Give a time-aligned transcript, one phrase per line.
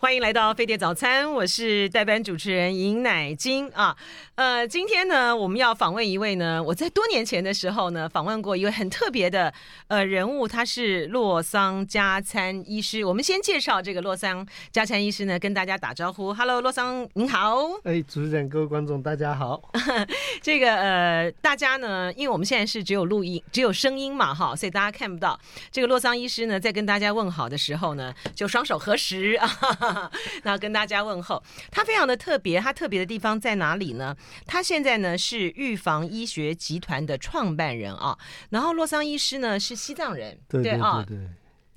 [0.00, 3.96] 欢迎来到飞碟早餐，我是代班主持人尹乃金啊。
[4.36, 9.52] 呃，今天呢，我们要访问一位呢，我在多年前的时候呢，访问过一位很特别的
[9.88, 13.04] 呃人物，他是洛桑加餐医师。
[13.04, 16.32] 我们先介绍这个洛桑加餐医师呢，跟大家打招呼。
[16.32, 17.64] Hello，洛桑您好。
[17.82, 19.60] 哎，主持人、各位观众，大家好。
[20.40, 25.36] 这个呃，大家呢，因为我们现在是只有录音、只有声音嘛，哈，所以大家看不到
[25.72, 29.87] 这个洛桑医师呢，在跟大家问好的时候呢，就双手合十啊。
[30.42, 34.16] 然后跟大家问候，他非常的特别，他特别的地方在哪里呢？
[34.46, 38.18] 他现在呢是预防医学集团的创办人啊。
[38.50, 40.78] 然后洛桑医师呢是西藏人，对对对对。
[40.78, 41.30] 对啊、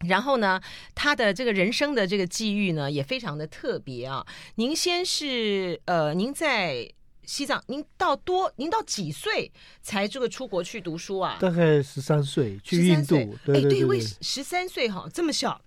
[0.08, 0.60] 然后呢，
[0.96, 4.26] 他的这个人生的这个际遇呢也非常的特别啊。
[4.55, 6.91] 您先是呃，您在
[7.24, 11.38] 西藏，您到多，您到几岁才这个出国去读书啊？
[11.40, 15.62] 大概十三岁去印度，对对对，为十三岁哈这么小。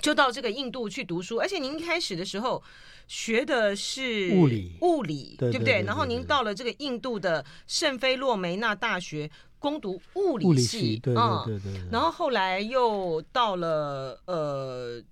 [0.00, 2.62] 就到这个印度去读书，而且您一开始的时候
[3.08, 5.82] 学的是物理，物理对，对不对？
[5.82, 11.88] 然后您到了这个印度的圣菲洛梅纳大学攻读物理系，对对对对，对。
[11.90, 15.02] 然后后来又到了呃，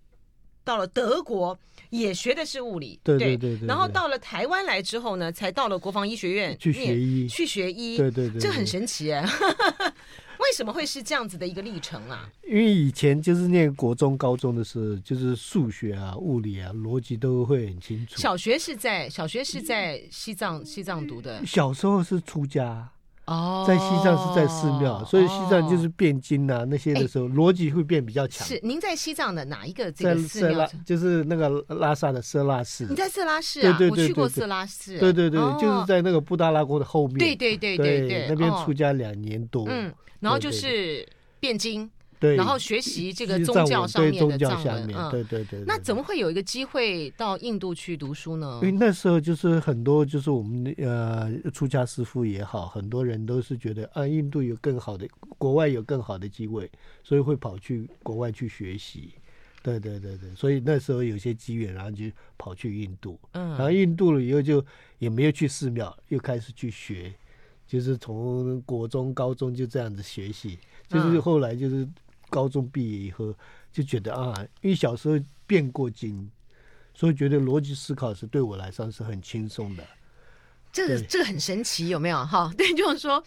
[0.63, 1.59] 到了德国
[1.91, 3.67] 也学的是物理，对对对对。
[3.67, 9.29] 然后到了台湾来之后呢，才到了国防医学院去学医，去学医，对对对，这很神奇哎。
[10.39, 12.31] 为什么会是这样子的一个历程啊？
[12.47, 18.17] 因为以前就是念国中、高中的时候，就是数学啊、物理啊、逻辑都会很清楚。
[18.17, 21.45] 小学是在小学是在西藏西藏读的。
[21.45, 22.89] 小时候是出家
[23.29, 28.47] 哦，在西藏是在寺庙，所以西藏就是辩经啊那些的时候，逻辑会变比较强。
[28.47, 30.67] 是您在西藏的哪一个这个寺庙？
[30.87, 32.87] 就是那个拉萨的色拉寺。
[32.89, 33.77] 你在色拉寺啊？
[33.79, 34.99] 对对对，我去过色拉寺。
[34.99, 37.19] 对对对，就是在那个布达拉宫的后面。
[37.19, 39.67] 对对对对对，那边出家两年多。
[39.69, 39.93] 嗯。
[40.21, 41.07] 然后就是
[41.39, 41.89] 辩经，
[42.21, 45.63] 对，然后学习这个宗教上面的藏文，嗯，对对对。
[45.67, 48.59] 那怎么会有一个机会到印度去读书呢？
[48.63, 55.07] 因为那时候就是很多，就是我们呃出家师傅也好，很多人都是觉得啊，印度有更好的，
[55.39, 56.71] 国外有更好的机会，
[57.05, 59.13] 所以会跑去国外去学习。
[59.63, 62.05] 对对对对，所以那时候有些机缘，然后就
[62.37, 63.19] 跑去印度。
[63.33, 64.65] 嗯，然后印度了以后就
[64.99, 67.15] 也没有去寺庙，又开始去学。
[67.67, 71.87] 就是从国中、高中就这样子学习，就是后来就是
[72.31, 73.35] 高中毕业以后
[73.73, 76.31] 就觉得啊，因为小时候变过经，
[76.95, 79.85] 所以觉得逻辑思考是对我来说是很轻松的。
[80.73, 82.53] 这个这个很神奇，有没有哈？
[82.57, 83.23] 对，就是说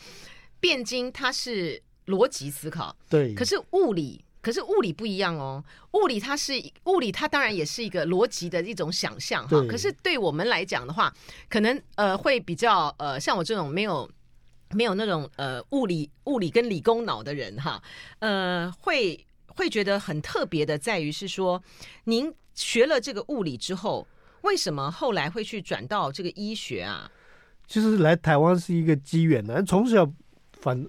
[0.60, 3.34] 变经它是逻辑思考，对。
[3.34, 5.64] 可是物理，可是物理不一样哦。
[5.94, 6.54] 物理它是
[6.86, 9.64] 物理，它当然也是一个逻辑的一种想象哈。
[9.68, 11.14] 可是对我们来讲的话，
[11.50, 14.10] 可能呃会比较呃像我这种没有。
[14.74, 17.82] 没有那种呃物理物理跟理工脑的人哈，
[18.20, 21.62] 呃会会觉得很特别的在于是说，
[22.06, 24.08] 您学了这个物理之后，
[24.42, 27.12] 为什么后来会去转到这个医学啊？
[27.68, 30.10] 其实来台湾是一个机缘呢，从小
[30.60, 30.86] 反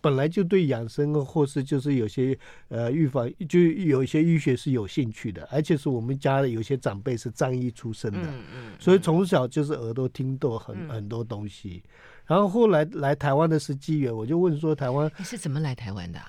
[0.00, 11.82] 本来就对养生或是就是有些呃预防就有一些医学是有兴趣的，而且是我们家的有些长辈是藏医出身的，嗯嗯，所以从小就是耳朵听到很、嗯、很多东西。
[12.30, 16.20] 然后后来来台湾的是机缘，我就问说台湾你是怎么来台湾的？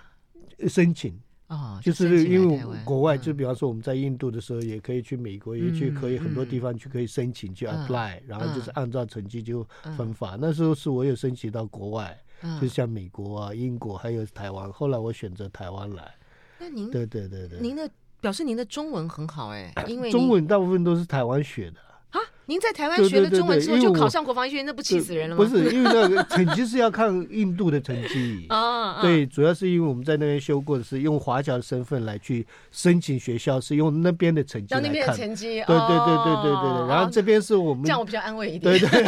[0.67, 9.63] 申请哦，就是因为国外，就比方说我们在印度的时候，也可以去美国，也去可以很多地方去可以申请去 apply，然后就是按照成绩就
[9.95, 10.35] 分发。
[10.37, 12.19] 那时候是我有申请到国外，
[12.59, 14.73] 就像美国啊、英国还有台湾。
[14.73, 16.11] 后来我选择台湾来。
[16.57, 17.87] 那您对对对对，您的
[18.19, 21.77] 表示您的中文很好哎，因为中文大部分都是台湾学的。
[22.11, 22.19] 啊！
[22.47, 25.41] 您在台湾学了中文之后就考上国防医学院，那不气死人了吗？
[25.41, 29.01] 不是， 因为那个成绩是要看印度的成绩 啊。
[29.01, 34.89] 对，主要是因为我们在那边修过的是用华侨的身份来去申请学校，是用那边的成绩来看。
[34.89, 36.87] 那边的成绩，对对对对对对对。
[36.89, 38.77] 然后这边是我们这样，我比较安慰一点。
[38.77, 39.03] 对对。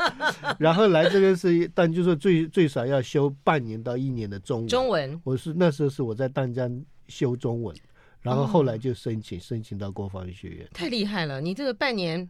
[0.58, 4.68] 然后来这边是，但就是最最少要修半年到一年的中文。
[4.68, 7.76] 中文，我是那时候是我在淡江修中文，
[8.22, 10.66] 然后后来就申请申请到国防医学院。
[10.72, 11.38] 太厉害了！
[11.42, 12.26] 你这个半年。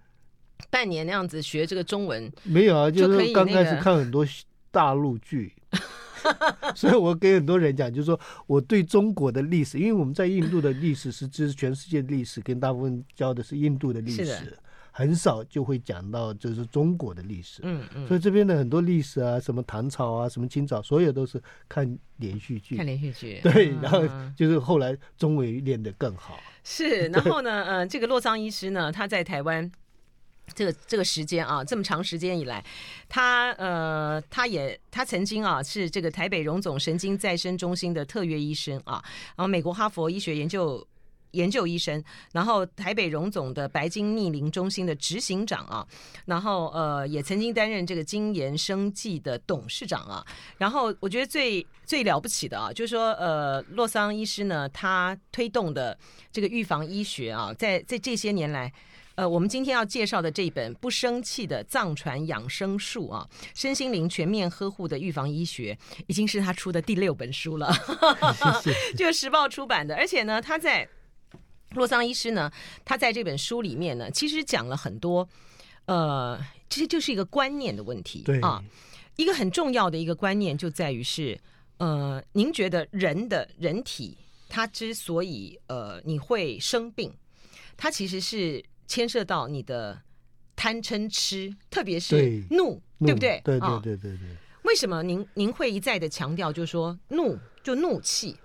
[0.71, 4.27] 半年那样子学这个中文没有啊，就是刚开始看很多
[4.71, 5.53] 大陆剧，
[6.77, 14.59] 所以我给很多人讲，就是说我对中国的历史，因为我们在印度的历史是知全世界历史，跟大部分教的是印度的历史，
[14.91, 17.61] 很少就会讲到就是中国的历史。
[17.65, 23.41] 嗯嗯，所以这边的很多历史啊，什么唐朝啊，什么清朝，所有都是看连续剧，看连续剧。
[23.45, 24.03] 对，然后
[24.37, 26.39] 就是后来中文练得更好。
[26.63, 29.71] 是， 然后呢，嗯、呃，这个洛桑医师呢，他在台湾。
[30.55, 32.65] 这个这个时间啊，这么长时间以来，
[33.09, 39.03] 他呃，他也他曾经啊是这个台北荣总神经再生中心的特约医生啊，
[39.37, 40.87] 然后美国哈佛医学研究
[41.33, 42.03] 研究医生，
[42.33, 45.87] 然后台北荣总的白金逆龄中心的执行长啊，
[46.25, 55.97] 然后呃也曾经担任这个精研生技的董事长啊，然后我觉得最最了不起的啊，就是说呃洛桑医师呢，他推动的
[56.33, 58.73] 这个预防医学啊，在在这些年来。
[59.19, 65.77] 呃，我们今天要介绍的这一本不生气的藏传养生术啊，身心灵全面呵护的预防医学，
[66.07, 67.69] 已经是他出的第六本书了，
[68.63, 69.97] 谢谢就是时报出版的。
[69.97, 70.89] 而且呢，他在
[71.71, 72.49] 洛桑医师呢，
[72.85, 75.29] 他在这本书里面呢，其实讲了很多，
[75.87, 76.39] 呃，
[76.71, 78.63] 其实就是一个观念的问题对啊。
[79.17, 81.37] 一个很重要的一个观念就在于是，
[81.79, 84.17] 呃，您觉得人的人体，
[84.49, 87.13] 它之所以呃你会生病，
[87.77, 88.65] 它其实是。
[88.89, 90.03] 牵涉到你的
[90.57, 93.41] 贪嗔痴，特别是怒，对，对不对？
[93.45, 94.37] 对对对对对。
[94.65, 98.37] 为什么您您会一再的强调，就是说怒就怒气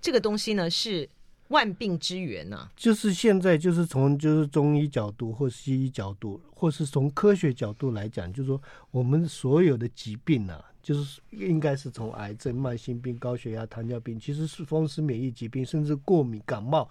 [0.00, 1.08] 这个东西呢，是
[1.48, 2.72] 万病之源呢、啊？
[2.74, 8.60] 就是现在就是从就是中医角度或西医角度，或是从科学角度来讲，就是说
[8.90, 16.88] 我们所有的疾病呢、啊，就是应该是从癌症、慢性病、高血压、糖尿病，其实是风湿免疫疾病，甚至过敏、感冒。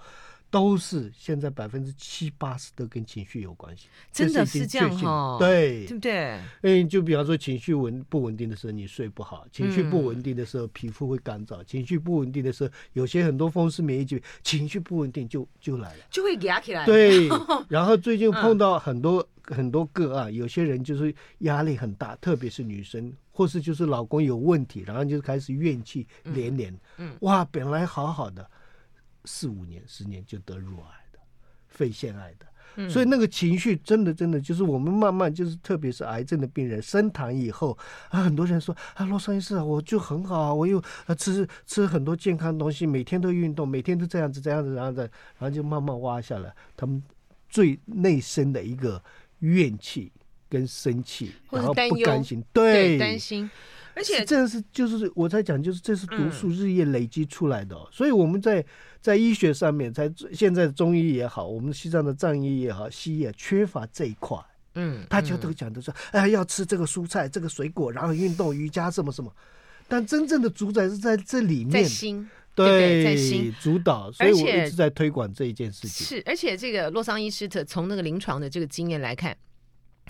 [0.51, 5.37] 都是现在百分之七八十都跟情绪有关系，真的是这样哈、哦？
[5.39, 6.39] 对，对不对？
[6.61, 16.85] 嗯，就比方说情绪稳不稳定的时候，你睡不好；情绪不稳定的时候，皮肤会干燥；嗯、情绪不稳定的时候，有些很多风湿免疫疾病，情绪不稳定就就来了，就会压起来。
[16.85, 17.27] 对，
[17.69, 26.75] 然后最近碰到很多、嗯、很多个案，有些人就是压力很大，特别是女生，或是就是老公有问题，然后就开始怨气连连。
[26.97, 28.49] 嗯，哇，本来好好的。
[29.25, 31.19] 四五年、十年就得乳癌的、
[31.67, 32.45] 肺腺癌的，
[32.75, 37.77] 嗯、所以那个情绪真的、真的就是我们慢慢就是，特别是癌症的病人升堂以后
[38.09, 45.11] 啊，很多人说啊，罗桑医师啊，我就很好啊，我又啊吃吃很多健康东西，每天都运动，每天都这样子、这样子、然后再，然
[45.41, 47.01] 后就慢慢挖下来他们
[47.49, 49.01] 最内深的一个
[49.39, 50.11] 怨气
[50.47, 53.49] 跟生气，然后不甘心，对，担心。
[53.99, 58.65] 而且这是就是我在讲，就是这是毒素日夜累积出来的，哦，嗯、所以我们在
[59.01, 64.37] 在医学上面，在现在中医也好，我们西藏的藏医也好，西医也缺乏这一块。
[64.75, 69.29] 嗯，大家都讲的说，哎，要吃这个蔬菜，这个水果，然后运动、瑜伽什么什么。
[69.89, 74.09] 但真正的主宰是在这里面，在心，对，对对在心主导。
[74.13, 76.07] 所以我一直在推广这一件事情。
[76.07, 79.35] 是，而且这个洛桑医师的从那个临床的这个经验来看。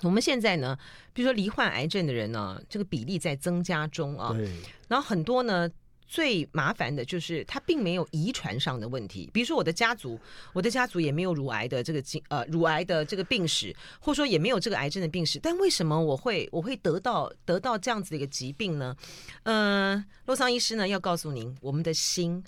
[0.03, 0.77] 我们现在呢，
[1.13, 4.33] 比如说罹患癌症的人呢，这个比例在增加中啊。
[4.33, 4.49] 对。
[4.87, 5.69] 然后很多呢。
[6.09, 10.19] 最麻烦的就是它并没有遗传上的问题，比如说我的家族，
[10.53, 18.95] 我的家族也没有乳癌的这个经呃乳癌的这个病史，或者说也没有这个癌症的病史，但为什么我会我会得到得到这样子的一个疾病呢？
[19.43, 22.43] 嗯、呃，洛桑医师呢要告诉您，我们的心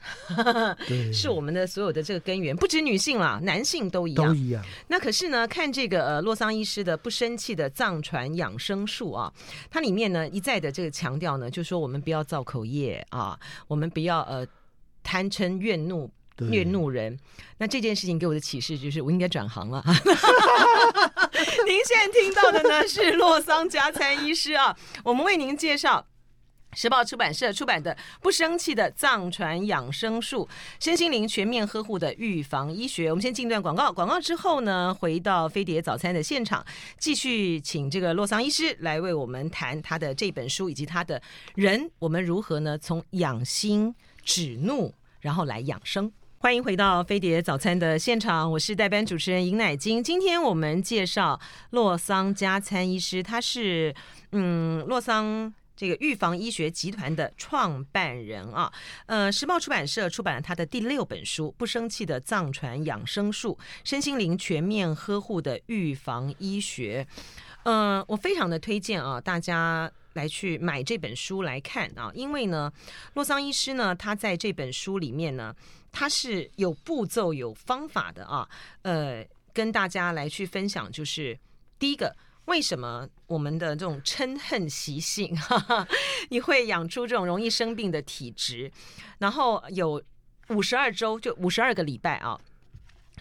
[1.14, 4.28] 是我们的所有的这个根源，不止女性啦，男性都一样。
[4.30, 4.66] 都一样。
[4.88, 9.32] 那可是呢，看这个呃洛桑医师的不生气的藏传养生术啊，
[9.70, 13.40] 它里面呢一再的这个强调呢，就是说我们不要造口业啊。
[13.68, 14.46] 我们不要呃
[15.04, 16.12] 贪嗔怨怒
[16.50, 17.18] 怨怒人，
[17.58, 19.84] 那这件事情给我的启示就是我应该转行了。
[21.66, 26.06] 您现在听到的呢是洛桑加餐医师啊，我们为您介绍
[26.74, 30.48] 时报出版社出版的《不生气的藏传养生术：
[30.80, 33.08] 身心灵全面呵护的预防医学》。
[33.10, 36.66] 我们先进一段广告，广告之后呢，回到飞碟早餐的现场，
[36.98, 41.22] 继续请这个洛桑医师来为我们谈他的这本书以及他的
[41.56, 46.10] 人，我们如何呢从养心止怒，然后来养生。
[46.38, 50.02] 欢迎回到飞碟早餐的现场，我是代班主持人尹乃金。
[50.02, 51.40] 今天我们介绍
[51.72, 53.94] 洛桑加参医师，他是
[54.32, 55.54] 嗯洛桑。
[55.82, 58.72] 这个预防医学集团的创办人啊，
[59.08, 67.04] 呃，时报出版社出版了他的第六本书《不生气的藏传养生术：身心灵全面呵护的预防医学》。
[67.64, 72.72] 呃，我非常的推荐啊，大家来去买这本书来看啊，因为呢，
[73.16, 75.52] 洛桑医师呢，他在这本书里面呢，
[75.92, 78.48] 他是有步骤、有方法的啊，
[78.84, 81.40] 呃，跟大家来去分享，就是
[81.80, 82.16] 第一个。
[82.46, 85.88] 为什么我们的这种嗔恨习性，哈哈，
[86.30, 88.72] 你会养出这种容易生病的体质？
[89.20, 90.02] 然后有
[90.50, 92.40] 五十二周，就五十二个礼拜啊，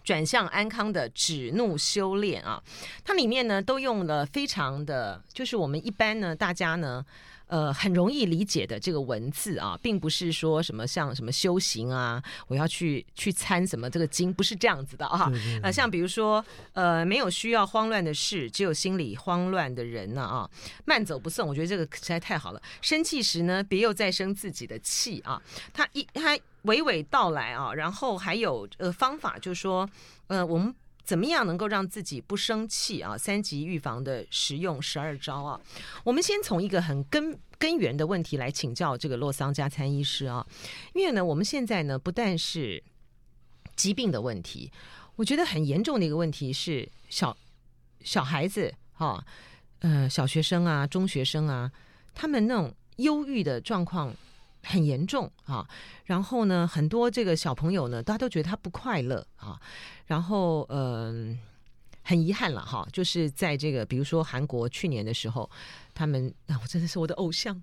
[0.02, 2.62] 转向安康的止怒修炼啊，
[3.04, 7.04] 它里面呢都用了非常的，就是我们一般呢，大家呢。
[7.50, 15.28] 呃很容易理解的这个文字啊，并不是说什么像什么修行啊，我要去去参什么这个经，不是这样子的啊。
[15.28, 20.48] 对对对呃，像比如说呃，没有需要慌乱的事，只有心里慌乱的人呢啊。
[20.84, 22.62] 慢走不送，我觉得这个实在太好了。
[22.80, 25.42] 生气时呢，别又再生自己的气啊。
[25.74, 29.90] 他一他娓娓道来啊，然后还有呃方法，就是说
[30.28, 30.74] 呃我们。
[31.10, 33.18] 怎么样能够让自己不生气啊？
[33.18, 35.60] 三级预防的实用十二招啊！
[36.04, 40.46] 我们先从一个很根根源的问题来请教这个洛桑加参医师啊，
[40.94, 42.80] 因为呢，我们现在呢不但是
[43.74, 44.70] 疾病的问题，
[45.16, 47.36] 我觉得很严重的一个问题是小
[48.04, 49.24] 小孩子哈，
[49.80, 51.72] 呃，小学生啊，中学生啊，
[52.14, 54.14] 他们那种忧郁的状况。
[54.62, 55.66] 很严重啊，
[56.04, 59.58] 然后呢，很多这个小朋友呢，大家都觉得他不快乐啊，
[60.06, 61.38] 然后嗯、呃，
[62.02, 65.50] 很遗憾了哈，就是在这个比如说韩国去年的时候，
[65.94, 67.60] 他们啊，我真的是我的偶像，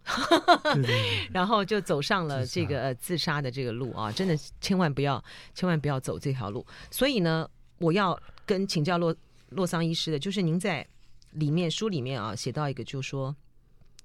[1.31, 5.23] 然后就走上了这个自杀的这个路啊，真的千万不要
[5.53, 6.65] 千万不要走这条路。
[6.89, 9.15] 所以呢，我要跟请教洛
[9.49, 10.85] 洛桑医师的，就是您在
[11.33, 13.35] 里面书里面啊写到一个，就是说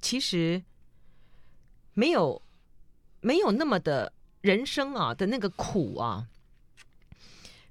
[0.03, 0.63] 其实
[1.95, 2.41] 没有。
[3.23, 4.13] 没有那么的
[4.43, 6.27] 人生啊的那个苦啊，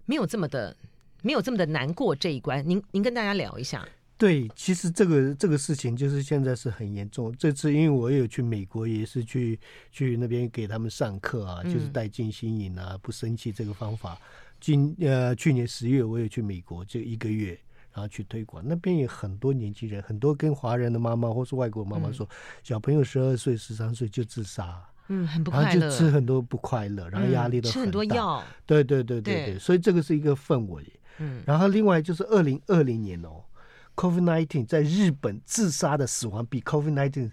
[0.05, 0.75] 没有这么的，
[1.21, 2.67] 没有这么的难过这一关。
[2.67, 3.87] 您您跟大家聊一下。
[4.17, 7.35] 对，其实这个这个事情就是现在是很严重。
[7.37, 9.59] 这次因为我有去美国，也是去
[9.91, 14.17] 去那边给他们上课啊，就是带静心饮啊，不生气这个方法。
[14.59, 17.59] 今呃去年十月我也去美国，就一个月，
[17.91, 18.63] 然后去推广。
[18.65, 24.87] 那边有很多年轻人，很多跟华人的妈妈或是外国妈妈说，嗯、小朋友十二岁、十三岁就自杀。
[25.13, 30.81] 嗯，很不快乐，然后就吃很多不快乐，然后压力都很大，嗯、吃很多药，对对对对对，对，所以这个是一个氛围。
[31.17, 33.43] 嗯，然后另外就是二零二零年哦
[33.95, 37.29] ，COVID nineteen 在日本自杀的死亡比 COVID nineteen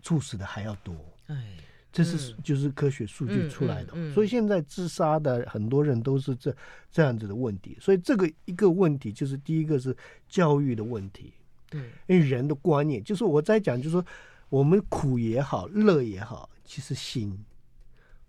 [0.00, 0.94] 猝死的还要多。
[1.26, 1.56] 哎，
[1.92, 6.54] 这是就是科学数据出来的，嗯嗯嗯，所以现在自杀的很多人都是这
[6.92, 7.76] 这样子的问题。
[7.80, 9.94] 所以这个一个问题就是第一个是
[10.28, 11.34] 教育的问题，
[11.68, 14.06] 对，因为人的观念就是我在讲，就是说
[14.48, 16.48] 我们苦也好，乐也好。
[16.66, 17.38] 其实心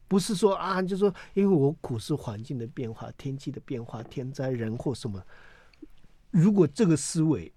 [0.08, 5.22] 不是说啊，就说，因为我苦是环境的变化、天气的变化、天灾人祸什么。
[6.32, 7.52] 如果这个思维，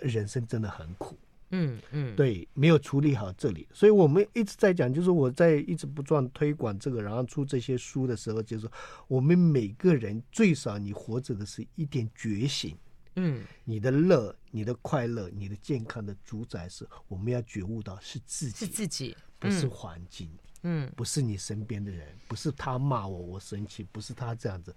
[0.00, 1.18] 人生真的很苦。
[1.54, 8.66] 嗯嗯，对，没有处理好这里，所以我们一直在讲，就是我在一直不断推广这个，然后出这些书的时候，就是
[9.06, 12.74] 我们每个人最少你活着的是一点觉醒。
[13.16, 19.14] 嗯，你的乐、你的快乐、你的健康的主宰是，我们要觉悟到是自己，是自己。
[19.42, 20.30] 不是环境，
[20.62, 24.72] 嗯，不是你身边的人，不是他骂我我生气，不是他这样子，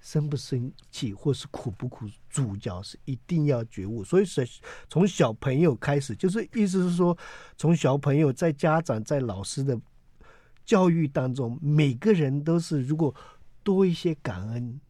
[0.00, 4.02] 生不生气或是苦不苦，主角是一定要觉悟。
[4.02, 4.44] 所以是
[4.88, 7.16] 从小朋友开始，就是意思是说，
[7.56, 9.80] 从小朋友在家长在老师的
[10.64, 13.14] 教育当中，每个人都是如果
[13.62, 14.80] 多一些感恩，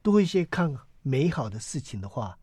[0.00, 2.38] 多一些看美好的事情的话。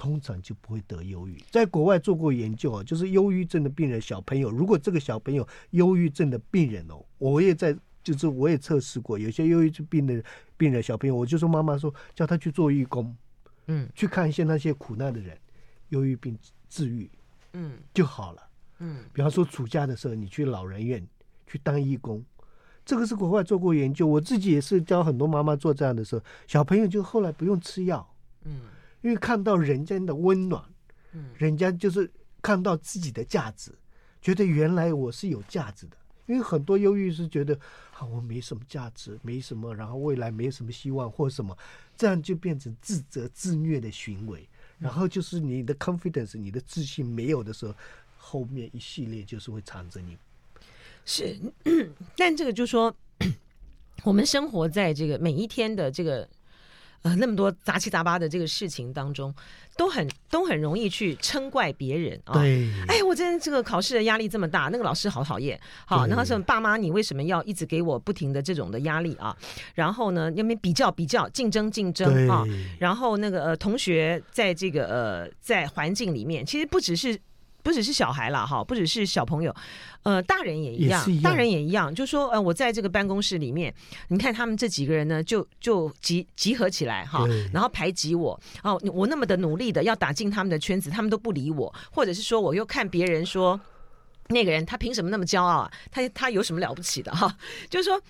[0.00, 1.36] 通常就不会得忧郁。
[1.50, 10.24] 在国外做过研究啊，就是忧郁症的病人小朋友，如果这个小朋友忧郁症的病人哦，我也在，就是我也测试过，有些忧郁症病的
[10.56, 13.14] 病人小朋友，我就说妈妈说叫他去做义工，
[13.66, 15.36] 嗯，去看一些那些苦难的人，
[15.90, 16.34] 忧郁病
[16.70, 17.10] 治愈，
[17.52, 18.42] 嗯，就好了，
[18.78, 21.06] 嗯，比方说暑假的时候你去老人院
[21.46, 22.24] 去当义工，
[22.86, 28.10] 这个是国外做过研究，我自己也是教很多妈妈做这样的时候，小朋友就后来不用吃药，
[28.44, 28.62] 嗯。
[29.02, 30.62] 因为看到人间的温暖，
[31.12, 32.10] 嗯，人家就是
[32.42, 33.72] 看到自己的价值，
[34.20, 35.96] 觉得原来我是有价值的。
[36.26, 37.58] 因为很多忧郁是觉得
[37.92, 41.56] 啊，我没什么价值，没什么，然后未来没什么希望或什么，
[41.96, 44.48] 这样就变成自责自虐的行为。
[44.78, 47.74] 然后就是你的 confidence，你的自信没有的时候，
[48.16, 50.16] 后面一系列就是会缠着你。
[51.04, 51.36] 是，
[52.16, 52.94] 但这个就说，
[54.04, 56.28] 我们生活在这个每一天的这个。
[57.02, 59.34] 呃，那么多杂七杂八的这个事情当中，
[59.76, 62.34] 都很都很容易去称怪别人啊。
[62.34, 65.58] 对，哎，我真的这个考试的压力这么大，那个老师好讨厌。
[65.86, 69.34] 好，然后说爸妈，你为什么要一直给我不停的这种的压力啊？
[69.74, 72.44] 然后呢，那边比较比较，竞争竞争啊。
[72.78, 77.18] 然后那个呃，同学在这个呃，在环境里面，其实不只是。
[77.62, 79.54] 不只是小孩了哈，不只是小朋友，
[80.02, 81.94] 呃，大人也一样，一样大人也一样。
[81.94, 83.74] 就说呃，我在这个办公室里面，
[84.08, 93.60] 你看他们这几个人呢，就就集集合起来哈，然后排挤我哦，我那么的努力的要打进他们的圈子，他们都不理我，或者是说我又看别人说
[94.28, 95.72] 那个人他凭什么那么骄傲啊？
[95.90, 97.36] 他他有什么了不起的哈？
[97.68, 98.00] 就是说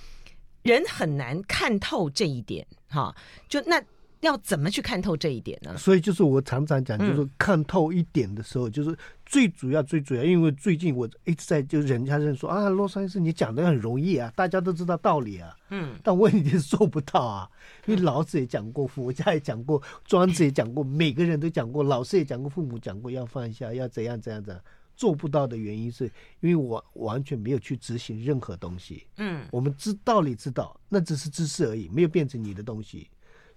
[0.63, 3.15] 人很难看透这一点哈，
[3.49, 3.83] 就那。
[4.21, 5.77] 要怎么去看透这一点呢？
[5.79, 10.23] 所以就是我常常讲，就是看透一点的时候，就是最主要、最主要。
[10.23, 15.57] 因为最近我一直在，就人家认说啊，洛桑医师你讲的很容易啊，大家都知道道理啊。
[15.71, 15.97] 嗯。
[16.03, 17.51] 但问题是做不到啊，
[17.87, 24.63] 因为老子也讲过，佛家也讲过，庄子也讲过，每个人都讲过，老师也讲过，父母讲过，要放下，要怎样怎样怎样。
[24.97, 26.05] 做不到的原因是
[26.41, 29.07] 因为我完全没有去执行任何东西。
[29.17, 29.47] 嗯。
[29.51, 33.09] 我们知道理知道，那只是知识而已，没有变成你的东西。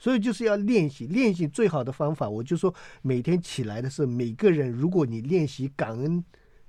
[0.04, 6.22] 所以就是要练习，练习最好的方法，我就说每天起来的时候，每个人如果你练习感恩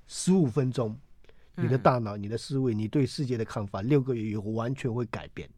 [0.07, 0.97] 十五分钟，
[1.55, 5.49] 你的大脑、你的思维、你对世界的看法，六个月以后完全会改变，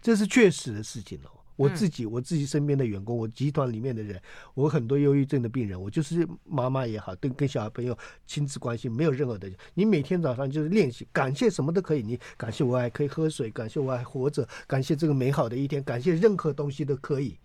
[0.00, 1.37] 这是确实的事情哦。
[1.58, 4.22] 我自己，我自己身边的员工，我集团里面的人，
[4.54, 7.98] 我很多忧郁症的病人，我就是妈妈也好，跟跟小朋友
[8.28, 9.50] 亲子关系没有任何的。
[9.74, 17.36] 你每天早上就是练习，感谢什么都可以，你感谢我还可以喝水，感谢我还活着，感谢这个美好的一天，感谢任何东西都可以，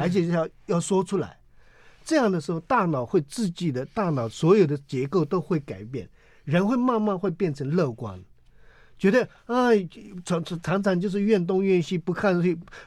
[0.00, 1.38] 而且要要说出来。
[2.02, 6.08] 这样的时候，大脑会自己的大脑所有的结构都会改变，
[6.44, 8.18] 人会慢慢会变成乐观。
[8.98, 9.68] 觉得啊，
[10.24, 12.34] 常常常就是怨东怨西，不看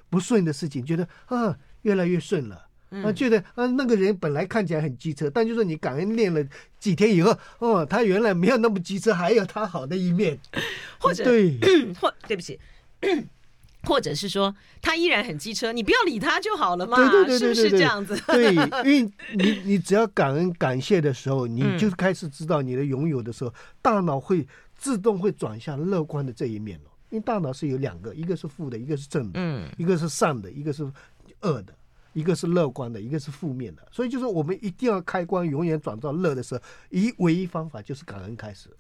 [0.09, 2.67] 不顺的事情，觉得啊越来越顺了。
[3.05, 6.45] 啊，觉得啊那个人本来看起来很机车，但就是你感恩练了
[6.77, 10.37] 几天以后，哦，他原来没有那么机车，还有他好的一面。
[10.99, 11.57] 或者对，
[12.01, 12.59] 或对不起，
[13.87, 16.97] 或者是说他依然很机车，你不要理他就好了嘛？
[16.97, 18.21] 对对对是这样子？
[18.27, 18.53] 对，
[18.83, 24.45] 因为你你只要感恩感谢的时候，你就开始知道你的拥有的时候，大脑会。
[24.81, 26.79] 自动会转向乐观的这一面，
[27.11, 30.83] 因为大脑是有两个，一个是负的，一个是正的，嗯，一个是善的，一个是
[31.41, 31.73] 恶的，
[32.13, 33.87] 一个是乐观的，一个是负面的。
[33.91, 38.71] 所以就是我们一定要开关，永远转到乐的时候，一唯一方法就是感恩开始。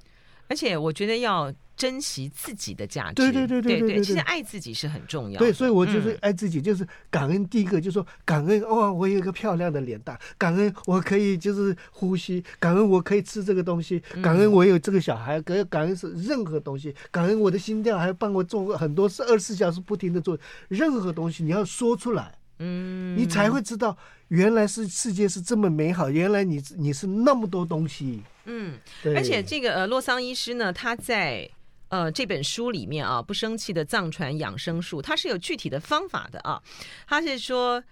[0.51, 5.45] 而且我觉得要珍惜自己的价值，对对对对对对，其实爱自己是很重要的。
[5.45, 7.47] 对，所以我就是爱自己，就是感恩。
[7.47, 28.21] 第一个就是说感恩，哇，我有一个漂亮的脸蛋，感恩我可以就是呼吸，感恩我可以吃这个东西，感恩我有这个小孩，感感恩是任何东西，感恩我的心跳还帮我做过很多事，二十四小时不停的做任何东西，你要说出来，嗯，你才会知道原来是世界是这么美好，原来你你是那么多东西。
[28.45, 28.77] 嗯，
[29.15, 31.49] 而且这个呃，洛桑医师呢，他在
[31.89, 36.61] 呃这本书里面啊，不生气的藏传养生术，他是有具体的方法的啊。
[37.07, 37.83] 他是说，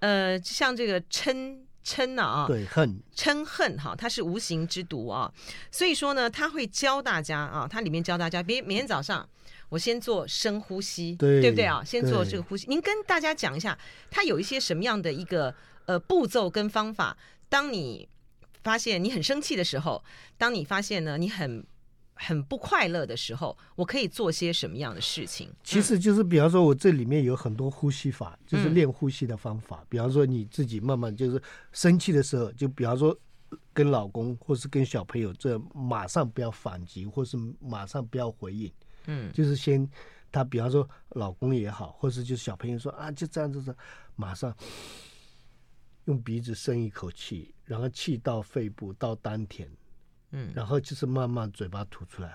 [0.00, 5.32] 呃，像这个嗔嗔啊，对恨嗔恨哈，它是无形之毒啊。
[5.70, 9.28] 所以说呢，他会教大家啊，他里面教大家，别每天早上
[9.70, 11.82] 我先做深呼吸，对，对不对啊？
[11.82, 12.66] 先做这个呼吸。
[12.68, 13.78] 您跟大家讲一下，
[14.10, 15.54] 他有一些什么样的一个
[15.86, 17.16] 呃步骤跟方法，
[17.48, 18.06] 当你。
[18.62, 20.04] 发现你很生气的时候，
[20.36, 21.64] 当你发现呢，你很
[22.12, 25.48] 很不快乐的时候，我可以做些什么样的事情？
[25.64, 29.78] 其实就是，比方说，我这里面有很多呼吸法，就是练呼吸的方法。
[29.80, 33.18] 嗯、比方说，你自己慢慢就是生气的时候，就比方说
[33.72, 38.70] 跟老公或是跟小朋友，这马上不要反击，或是马上不要回应。
[39.06, 39.88] 嗯，就是先
[40.32, 43.76] 他，比方说老公也好，或是就是小朋友说啊，就这样子的，
[44.16, 44.54] 马上。
[46.06, 49.70] 用鼻子深一口气，然后气到肺部到丹田，
[50.30, 52.34] 嗯，然后就是慢慢嘴巴吐出来，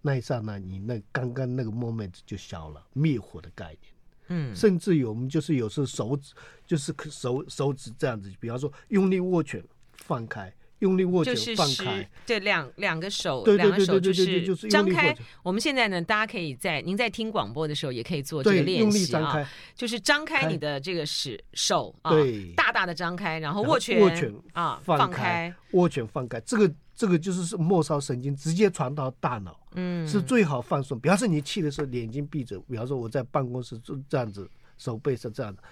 [0.00, 3.94] 那一刹那，你那刚刚那个 moment 就消了，灭火的概念，
[4.28, 6.34] 嗯，甚至于我们就是有时候手指，
[6.66, 10.52] 就是手手指这样子，比方说用力握拳，放开。
[10.82, 15.16] 用力握拳，放开，对，两两个手，两个手就是张开。
[15.42, 22.12] 我们现在呢，大家可以在您在听广播的时候，也可以做这个练习啊，就是张开你的这个手手啊，
[22.56, 30.98] 大大的张开，然后握拳，握拳啊，放开，握拳放开，这个这个就是末梢神经直接传到大脑，嗯，是最好放松。
[30.98, 35.62] 比方说你气的时候，眼睛闭着，比方说我在办公室就这样子，手背是这样的。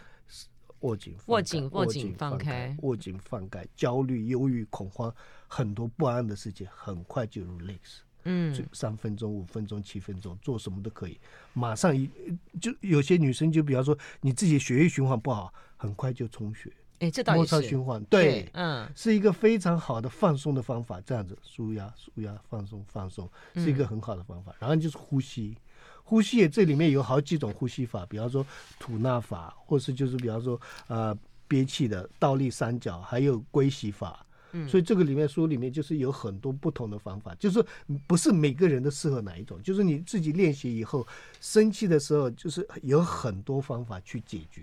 [0.80, 3.66] 握紧，握紧，握紧，放开，握紧，放开。
[3.74, 5.14] 焦虑、忧郁、恐慌，
[5.46, 8.00] 很多不安的事情，很快就 release。
[8.24, 11.18] 嗯，三分钟、五分钟、七分钟，做什么都可以。
[11.54, 12.10] 马上一
[12.60, 16.70] 就有些女生，就比方说你自己血液循环不好，很快就充血。
[16.98, 17.54] 哎，这倒也是。
[17.54, 21.00] 末梢循环，对，嗯，是一个非常好的放松的方法。
[21.00, 24.54] 这样子，舒压、舒压、放松、放松，是一个很好的方法。
[24.58, 25.56] 然后就是呼吸。
[26.10, 28.44] 呼吸也这里面有好几种呼吸法，比方说
[28.80, 34.26] 吐纳法，或是就是比方说呃憋气的倒立三角，还有归息法。
[34.50, 37.64] 嗯，所以这个里面书里面就是有很多不同的方法，就是
[38.08, 41.06] 不是每个人都适合哪一种，就是你自己练习以后，
[41.40, 44.62] 生气的时候就是有很多方法去解决。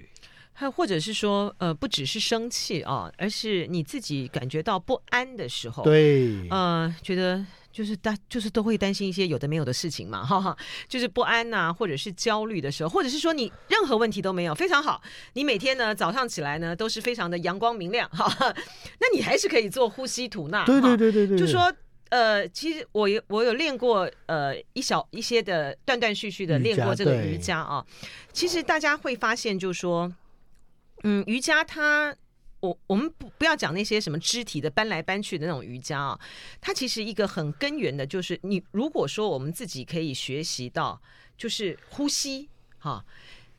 [0.52, 7.46] 还或者是说呃不只是生气啊，而是你自己感觉到不安的时候，对，呃觉得。
[7.78, 15.00] 就是担就是都会担心一些有的没有的事情嘛，哈哈，就是不安呐、啊，或者是焦虑的时候，或者是说你任何问题都没有，非常好，
[15.34, 18.28] 你每天呢早上起来呢都是非常的阳光明亮，哈，
[19.00, 21.72] 那你还是可以做呼吸吐纳，对对对对对，就说
[22.10, 27.86] 呃，其实我有我有练过呃一小一些的断断续续的练过这个瑜伽啊，
[28.34, 30.12] 其实大家会发现，就是说，
[31.04, 32.16] 嗯，瑜伽它。
[32.60, 36.20] 我我们不不要讲那些什么肢体的搬来搬去的那种瑜伽啊，
[36.60, 41.00] 它其实一个很根源的，就是你如果说我们自己可以学习到，
[41.38, 43.06] 就是呼吸哈，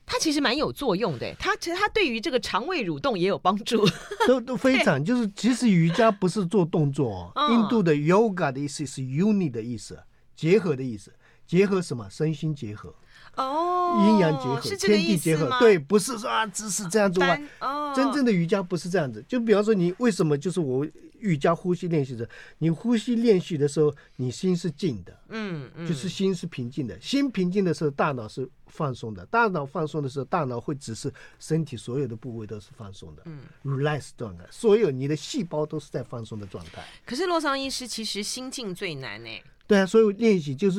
[0.04, 1.32] 它其实蛮有作用的。
[1.38, 3.86] 它其实它对于这个肠胃蠕动也有帮助，
[4.26, 5.02] 都都非常。
[5.04, 10.02] 就是其实瑜伽不是做动作，印度的 yoga 的意思是 uni 的意思，
[10.34, 11.14] 结合的意思，
[11.46, 12.08] 结合什么？
[12.10, 12.94] 身心结合。
[13.38, 17.48] 哦，阴阳结合，天地结合，对，不是说啊，只是这样子玩。
[17.60, 19.24] 哦，真正的瑜伽不是这样子。
[19.26, 20.86] 就比方说，你为什么就是我
[21.20, 22.28] 瑜伽呼吸练习的？
[22.58, 27.00] 你呼吸练习的时候，你心是静的，嗯，就是心是平静的。
[27.00, 29.24] 心平静的时候，大脑是放松的。
[29.26, 36.84] 大脑放松的时候，大脑会只是身体所有的部位都是放松的，嗯，relax 状态，所有你的细胞都是在放松的状态。
[37.06, 39.30] 可是洛桑医师，其实心静最难呢。
[39.68, 40.78] 对啊，所以练习就是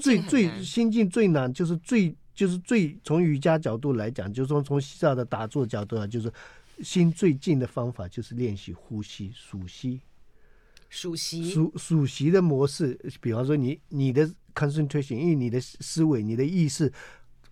[0.00, 6.32] 最最心境最难，就是最就是最从瑜伽角度来讲，就是说从西藏的打坐角度啊，就是
[6.82, 10.00] 心最静的方法就是练习呼吸数息，
[10.88, 12.98] 数息数数息的模式。
[13.20, 16.90] 比方说你你的 concentration，因为你的思维、你的意识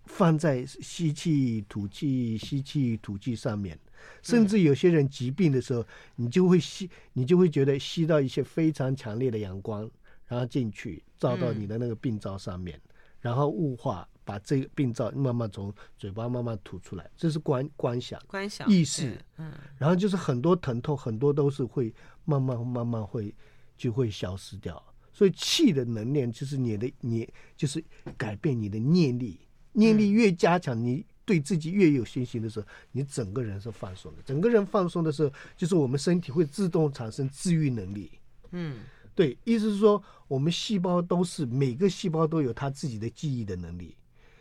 [0.07, 3.79] 放在吸气、吐气、吸气、吐气上面，
[4.22, 5.85] 甚至有些人疾病的时候，
[6.16, 9.87] 你就会吸，你就会觉得吸到一些非常强烈的阳光。
[10.28, 19.18] 然后进去照到你的那个病灶上面，嗯、然后雾化，把这个病灶慢慢从嘴巴慢慢吐出来，这是观观想、观想意识。
[19.38, 21.92] 嗯，然后就是很多疼痛，很多都是会
[22.26, 23.34] 慢慢慢慢会
[23.76, 24.80] 就会消失掉。
[25.10, 27.82] 所以气的能量就是你的你就是
[28.16, 29.40] 改变你的念力，
[29.72, 34.22] 念力越加强，你对自己越有信心的时候，你整个人是放松的。
[34.24, 38.12] 整个人放松的时候，就是我们身体会自动产生治愈能力。
[38.50, 38.80] 嗯。
[39.18, 43.96] 对，意思是说，我们细胞都是每个细胞都有它自己的记忆的能力。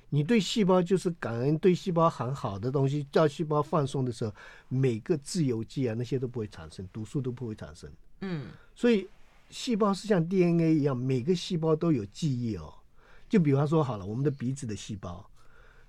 [0.10, 4.32] 你对细胞就是感恩，对细胞很好的东西，叫细胞放松的时候，
[4.68, 7.90] 每个自由基啊那些都不会产生，毒素都不会产生。
[8.22, 9.10] 嗯，所以
[9.50, 12.72] 细胞是像 DNA 一样，每个细胞都有记忆哦。
[13.28, 15.28] 就比方说好了，我们的鼻子的细胞，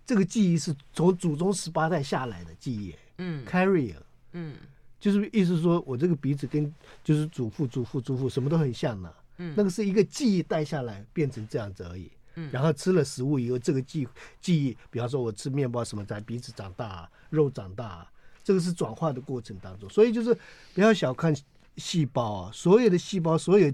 [0.07, 2.95] 这个记忆是从祖宗十八代下来的记忆。
[3.19, 4.01] 嗯，carrier。
[4.33, 4.57] 嗯。
[5.01, 9.13] 就是意思说，我这个鼻子跟就是祖父、祖父、祖父什么都很像呢。
[9.37, 12.11] 嗯，那个是一个记忆带下来变成这样子而已。
[12.35, 14.07] 嗯，然后吃了食物以后，这个记
[14.41, 18.11] 记忆，比方说我吃面包什么，在鼻子长大，肉长大，
[18.43, 19.89] 这个是转化的过程当中。
[19.89, 20.37] 所以就是
[20.75, 21.33] 不要小看
[21.77, 23.73] 细胞啊，所有的细胞，所有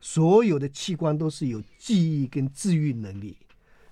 [0.00, 3.36] 所有的器官都是有记忆跟治愈能力，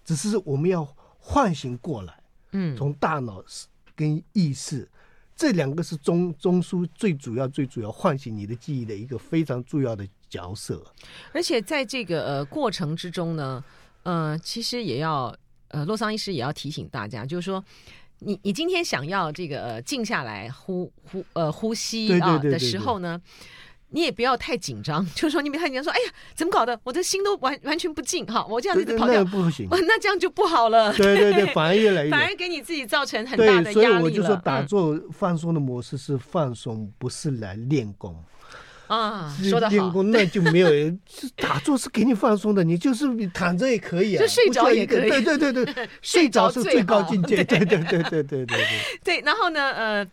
[0.05, 0.83] 只是我们要
[1.19, 2.23] 唤醒过来。
[2.53, 3.45] 嗯，从大脑
[3.95, 4.89] 跟意识。
[5.37, 10.85] 这两个是中中枢最主要、最主要唤醒你的记忆的一个非常重要的角色。
[11.33, 13.65] 而且在这个呃过程之中呢，
[14.03, 15.35] 呃，其实也要
[15.69, 17.65] 呃，洛桑医师也要提醒大家，就是说，
[18.21, 23.21] 你你今天想要这个呃静下来呼呼呃呼吸啊的时候呢。
[23.93, 26.79] 你也不要太紧张， 就是说你别太紧张，说哎呀，怎么搞的？
[26.83, 30.93] 我的心都完完全不静哈，我这样子跑掉，那不行， 那这样就不好了。
[30.95, 33.73] 对对对， 反而越来越，反而给你自己造成很大的压力了。
[33.73, 38.17] 所以我就说，打坐放松的模式是放松，不是来练功
[38.87, 39.35] 啊。
[39.43, 40.69] 说练功那就没有，
[41.37, 45.11] 打坐是给你放松的，你就是你躺着也可以啊，就睡着也可以。
[45.11, 47.45] 对对对对，睡着是最高境界。
[47.45, 48.59] 对对对对对对对。
[49.05, 50.07] 对，然后呢，呃。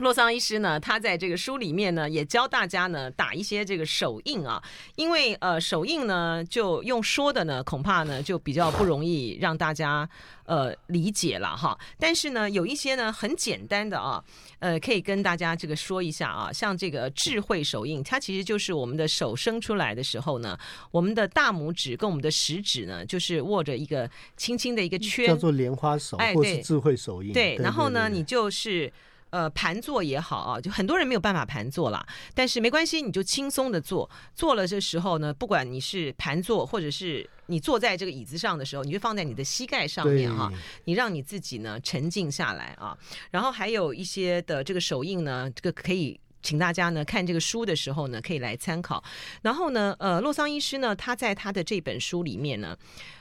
[0.00, 4.62] 洛桑医师呢，他在这个书里面呢，也教大家呢打一些这个手印啊，
[4.96, 10.08] 因为呃手印呢，就用说的呢，恐怕呢就比较不容易让大家
[10.44, 11.78] 呃理解了哈。
[11.98, 14.24] 但是呢，有一些呢很简单的啊，
[14.58, 20.58] 呃，可以跟大家这个说一下啊，像这个智慧手印，它其实就是我们的手伸出来的时候呢，
[20.90, 27.32] 我们的大拇指跟我们的食指呢，就是握着一个轻轻的一个圈，叫做莲花手，或是智慧手印。
[27.32, 28.90] 对，然后呢，你就是。
[29.30, 32.04] 呃，盘坐也好啊，就很多人没有办法盘坐啦。
[32.34, 34.10] 但是没关系，你就轻松的坐。
[34.34, 40.52] 坐了这时候呢，不管你是盘坐，或者是你坐在这个椅子上的时候，你就放在你的膝盖上面、啊，
[40.84, 42.96] 你让你自己呢沉静下来啊。
[43.30, 49.02] 然后还有一些的这个手印呢，这个可以请大家呢看这个书的时候呢，可以来参考。
[49.42, 52.76] 然后呢，呃，洛桑医师呢，他在他的这本书里面呢，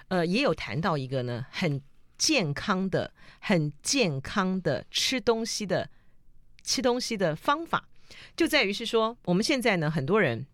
[0.07, 1.79] 呃，也有谈到一个呢很
[2.17, 5.87] 健康的、很健康的吃东西的。
[6.69, 7.83] 吃东西的方法
[8.35, 10.45] 就在于是说，我们现在呢，很多人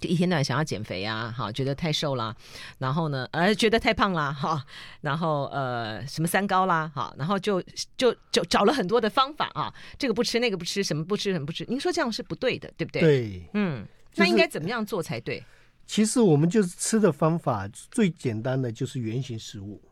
[0.00, 2.34] 就一天到晚想要减肥啊，哈，觉得太瘦啦，
[2.78, 4.64] 然后呢，呃，觉得太胖啦，哈，
[5.02, 7.62] 然后呃，什么三高啦，哈，然后就
[7.98, 13.02] 就就找了很多的方法啊，这个不吃那个不吃，什么不吃什么不吃，您说这样是不对的，对不对？
[13.02, 15.44] 对，嗯，那应该怎么样做才对？
[15.86, 19.82] 其实我们就是吃的方法最简单的就是原型食物，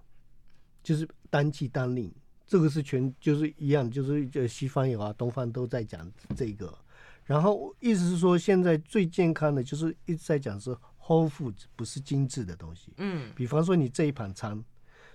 [0.83, 2.11] 就是单剂单令，
[2.53, 6.79] 这个是全就是一样，就是西方有啊，东方都在讲这个。
[7.25, 10.69] 然后意思是说，现在最健康的就是一直在讲是
[11.01, 12.93] whole food，不是精致的东西。
[12.99, 14.62] 嗯，比方说你这一盘餐，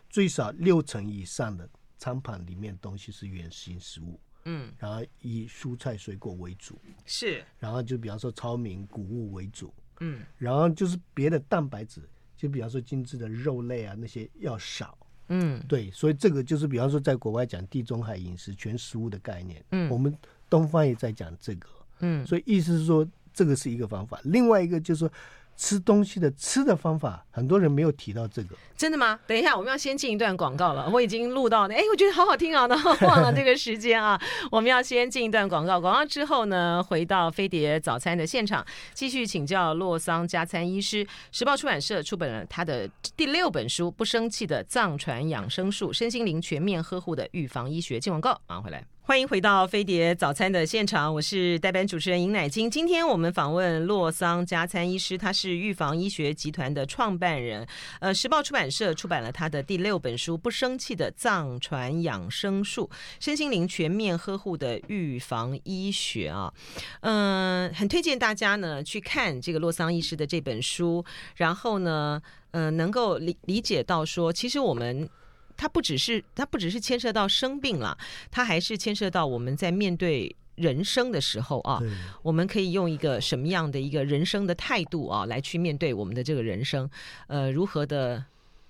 [0.10, 1.70] 最少六成以上的
[2.00, 4.20] 餐盘里面东西是原型食物。
[4.46, 6.82] 嗯，然后以蔬菜水果为主。
[7.06, 7.46] 是。
[7.60, 9.72] 然后就比方说糙米谷物为主。
[10.00, 10.24] 嗯。
[10.40, 12.02] 然后就是别的蛋白质，
[12.36, 14.98] 就比方说精致的肉类啊那些要少。
[15.30, 15.62] 嗯。
[15.68, 19.64] 对，所以这个就是比方说在国外讲地中海饮食全食物的概念。
[19.72, 19.90] 嗯。
[19.90, 20.16] 我们
[20.50, 21.68] 东方也在讲这个。
[22.00, 24.20] 嗯，所以意思是说，这个是一个方法。
[24.24, 25.12] 另外一个就是说，
[25.58, 28.56] 吃东西的吃的方法，很多人没有提到这个。
[28.78, 29.20] 真的吗？
[29.26, 30.88] 等一下，我们要先进一段广告了。
[30.94, 34.22] 我已经录到，哎，我觉得好好听啊，然后忘了这个时间啊。
[34.52, 41.06] 我们要先进一段广告，广告之后呢，回到飞碟早餐的现场，继续请教洛桑加餐医师。
[41.32, 47.98] 时报出版社出版了他的第六本书《不生气的藏传养生术：身心灵全面呵护的预防医学》。
[48.00, 48.86] 进广告，马上回来。
[49.08, 52.70] 欢迎回到飞碟早餐的现场，我是代班主持人尹乃菁。
[52.70, 57.66] 今天我们访问洛桑加餐医师，他是预防医学集团的创办人。
[58.02, 62.90] 呃，时报出版社出版了他的第六本书《不生气的藏传养生术：
[63.22, 66.54] 身心灵全面呵护的预防医学》啊。
[67.00, 71.06] 嗯、很推荐大家呢去看这个洛桑医师的这本书，
[71.38, 75.10] 然后呢，呃，能够理理解到说，其实我们。
[75.58, 77.98] 它不只是，它不只是牵涉到生病了，
[78.32, 81.82] 它还是牵涉到我们在面对人生的时候啊，
[82.22, 86.90] 我们可以用一个什么样的一个人生的态度啊，来去面对我们的这个人生，
[87.28, 88.24] 呃，如何的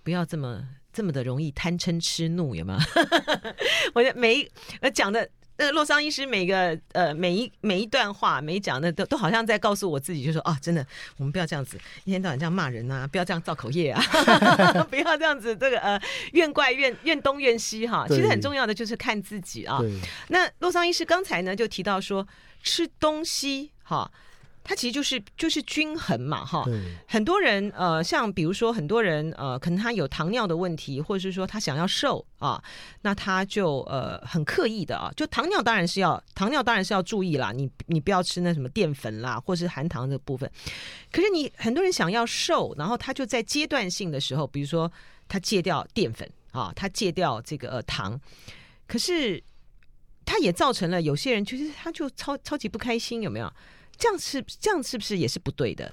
[0.04, 2.80] 不要这么这么的容易贪嗔痴怒，有没有？
[3.93, 4.50] 我觉得每
[4.82, 5.30] 呃讲的。
[5.58, 10.86] 那洛桑医师每个呃每一每一段话每一讲的都都好像在告诉我自己，就说啊，真的，
[11.17, 14.02] 我们不要这样子一天到晚这样骂人啊，不要这样造口业啊，
[14.89, 16.00] 不要这样子这个呃
[16.34, 18.06] 怨怪怨怨东怨西哈。
[18.08, 19.82] 其实很重要的就是看自己啊。
[20.30, 22.28] 那洛桑医师刚才呢就提到说
[22.63, 24.12] 吃东西哈。
[24.69, 26.65] 它其实就是就是均衡嘛，哈。
[27.08, 32.62] 很多人呃，像比如说很多人呃，可能他有糖尿的问题，或者是说他想要瘦啊，
[33.01, 40.51] 那他就呃很刻意的啊，就糖尿当然是要糖尿当然是要注意啦，你你不要吃那什么淀粉啦，或是含糖的部分。
[41.13, 44.91] 可是你很多人想要瘦，然后他就在阶段性的时候，比如说
[45.30, 48.19] 他戒掉淀粉啊，他戒掉这个呃糖，
[48.86, 49.41] 可是
[50.25, 53.49] 他也造成了有些人其实他就超超级不开心，有没有？
[53.97, 55.91] 这样是这样是不是也是不对的？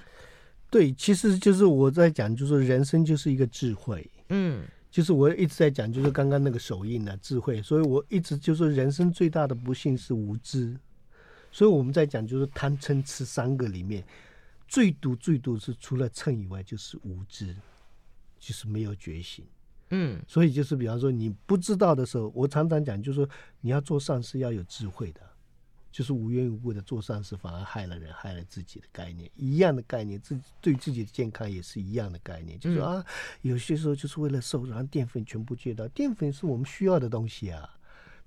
[0.69, 10.75] 对，其实就是我在讲，就是人生就是一个智慧，嗯，就是我一直在讲，就是刚刚那个手印的智慧，所以我一直就是人生最大的不幸是无知，
[11.51, 14.03] 所以我们在讲就是贪嗔痴三个里面
[14.67, 17.55] 最毒最毒是除了嗔以外就是无知，
[18.39, 19.45] 就是没有觉醒，
[19.91, 23.29] 嗯，所以就是比方说你不知道的时候，我常常讲就是说
[23.61, 25.21] 你要做善事要有智慧的。
[25.95, 32.59] 就是无缘无故的做善事，反而害了人，害了自己的概念，一样的概念，自己对自己的健康也是一样的概念。
[32.59, 33.05] 就是说啊，
[33.43, 35.87] 有些时候就是为了瘦，然后淀粉全部戒掉。
[35.87, 37.69] 淀粉是我们需要的东西啊，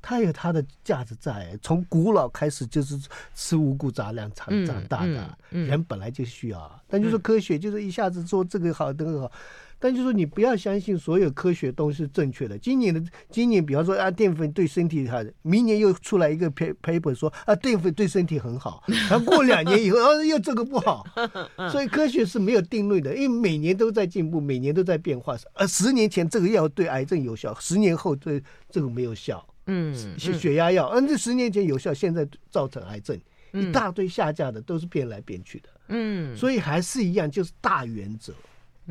[0.01, 1.59] 它有它的价值在。
[1.61, 2.99] 从古老开始就是
[3.35, 6.83] 吃五谷杂粮长长大的，人本来就需要。
[6.89, 9.33] 但就是科学，就是一下子做这个好，那个好。
[9.79, 12.59] 但就是说，你不要相信所有科学都是正确的。
[12.59, 21.07] 今年的今年，比方说啊，淀粉对身体好，明年又出来一个 paper 说啊，淀粉对身体很好，然后过两年以后啊， 又这个不好。
[21.71, 25.37] 所以科学是没有定论的，因为每年都在进步，每年都在变化。
[25.55, 29.47] 呃，十年前这个药对癌症有效，十年后对这个没有效。
[29.71, 33.19] 嗯，血血压药，嗯，这十年前有效，现在造成癌症，
[33.53, 35.69] 一大堆下架的都是变来变去的。
[35.89, 38.33] 嗯，所以还是一样，就是大原则。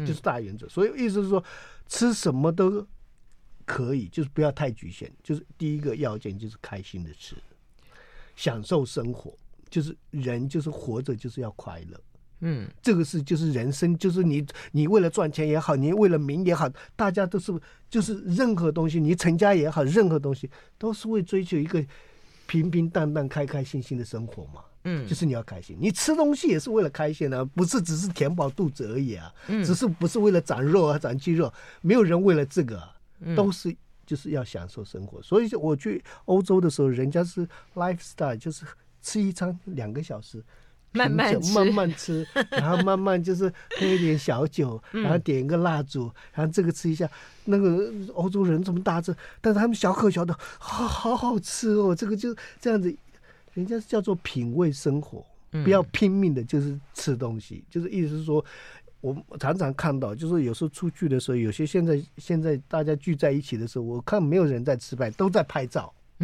[0.06, 1.44] 就是大原则，所以意思是说，
[1.88, 2.86] 吃什么都
[3.66, 5.12] 可以，就是不要太局限。
[5.24, 7.36] 就是第一个要件就是开心的吃，
[8.36, 9.34] 享受生活。
[9.70, 12.02] 就是人就是活着就是要快乐，
[12.40, 17.52] 嗯，这个是就是人生，就是你你为了赚钱也好，你为了名也好，大家都是
[17.90, 21.86] 就是任何东西，你成家也好，任何东西都是为追求一个
[22.46, 24.64] 平平淡淡、开开心心的生活嘛。
[24.89, 29.30] 嗯，就是你要开心，你吃东西也是为了开心的，不是只是填饱肚子而已啊。
[29.47, 32.82] 嗯，只是不是为了长肉啊、长肌肉，没有人为了这个，
[33.36, 35.21] 都是就是要享受生活。
[35.21, 37.45] 所以我去欧洲的时候，人家是
[37.76, 38.65] lifestyle，就是
[39.02, 40.41] 吃一餐两个小时，
[40.93, 47.10] 慢慢吃，慢慢吃， 然后慢慢就是喝一点小酒，然后点一个蜡烛，然后这个吃一下。
[47.50, 51.95] 那个欧洲人这么大只，但是他们小口小的，好好好吃哦。
[51.95, 52.93] 这个就这样子，
[53.58, 55.26] 人家是叫做品味生活，
[55.63, 58.43] 不要拼命的，就是吃东西，就是意思是说。
[59.00, 65.93] 我常常看到，就是有时候出去的时候，有些现在现在大家聚在一起的时候，我看没有人在吃饭，都在拍照。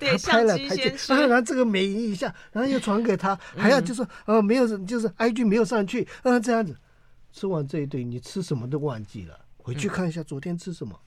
[0.00, 6.74] 对，拍了拍去，然后这个美一下，然后又传给他，还要就是呃没有，就是 IG 没有上去，嗯，这样子
[7.32, 10.98] 吃完这一顿，你吃什么都忘记了，回去看一下昨天吃什么。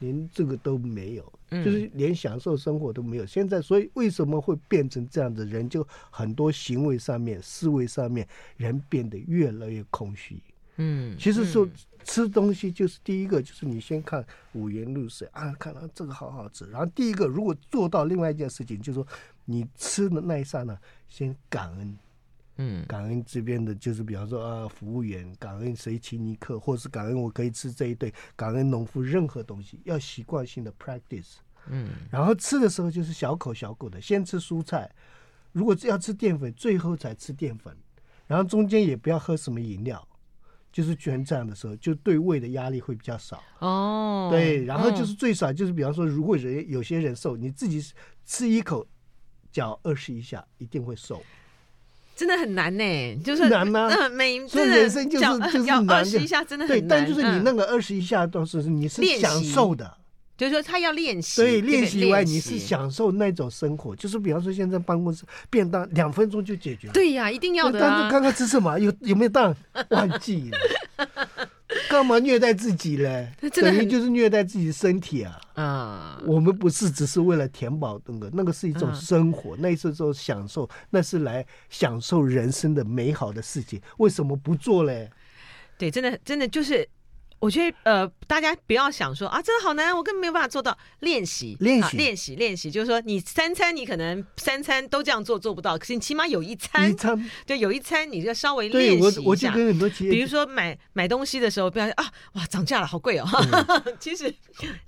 [0.00, 3.24] 连这个都没有，就是连享受生活都没有。
[3.24, 5.68] 现在，所以为什么会变成这样的人？
[5.68, 10.42] 就很多行为上面、思维上面，人变得越来越空虚。
[10.76, 11.68] 嗯，其实说
[12.02, 16.64] 吃东西就是第一个，就是你先看五颜六色啊，看到这个好好吃。
[16.70, 19.06] 然后第一个，如果做到另外一件事情，就是说
[19.44, 20.76] 你吃的那一刹那，
[21.08, 21.96] 先感恩。
[22.56, 31.36] 嗯，感恩这边的就是，比方说啊，服务员，感恩谁请你客，或是感恩我可以吃这一顿，感恩农夫，任何东西要习惯性的 practice。
[31.68, 34.90] 嗯，然后吃的时候就是小口小口的，先吃蔬菜，
[35.52, 37.74] 如果要吃淀粉，最后才吃淀粉，
[38.26, 40.06] 然后中间也不要喝什么饮料，
[40.72, 43.42] 就是全这样的时候，就对胃的压力会比较少。
[43.60, 47.82] 哦，对，然后就是最少就是，比方说，如果人有些人瘦，你自己
[48.24, 48.86] 吃一口，
[49.50, 51.22] 嚼二十一下，一定会瘦。
[52.20, 53.88] 真的很难呢，就是难吗？
[53.88, 56.86] 嗯，每所以人生就是就是难，二十一下真的很难。
[56.86, 59.90] 对，但就是你那个二十一下都是你是享受的，
[60.36, 61.36] 就是说他要练习。
[61.36, 66.92] 所以练习外你是享受那种生活，就是比方说现在办公室便当两分钟就解决了。
[66.92, 67.80] 对呀，一定要的。
[67.80, 68.78] 但是刚刚吃什么？
[68.78, 69.56] 有有没有蛋？
[69.88, 71.08] 忘记了。
[71.88, 73.32] 干嘛虐待自己嘞？
[73.54, 75.40] 等于就是虐待自己的身体啊！
[75.54, 83.80] 啊，我们不是只是为了填饱那个，那个是一种生活，那是一种享受，那是来享受人生的美好的事情。
[83.98, 85.10] 为什么不做嘞？
[85.78, 86.88] 对，真的，真的就是。
[87.40, 90.76] 我觉得呃，大家不要想说啊，真的好难，我根本没有办法做到。
[91.00, 99.20] 练习，练习，练习，练习，就是说，你三餐你可能三餐都这样做做不到，可是你起码有一餐，一餐，对，有一餐你就稍微练习一下。
[99.22, 103.26] 我我就跟很多企业，比如说买买东西的时候，不要啊，哇，涨价了，好贵哦。
[103.32, 104.32] 嗯、 其实